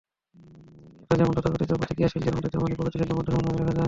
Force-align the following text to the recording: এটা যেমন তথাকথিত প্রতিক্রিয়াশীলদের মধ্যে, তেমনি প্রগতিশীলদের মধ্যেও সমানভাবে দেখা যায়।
এটা 1.01 1.15
যেমন 1.19 1.33
তথাকথিত 1.37 1.71
প্রতিক্রিয়াশীলদের 1.73 2.35
মধ্যে, 2.35 2.51
তেমনি 2.53 2.73
প্রগতিশীলদের 2.75 3.17
মধ্যেও 3.17 3.33
সমানভাবে 3.35 3.57
দেখা 3.57 3.67
যায়। 3.67 3.79